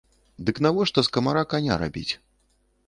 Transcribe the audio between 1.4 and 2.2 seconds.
каня рабіць?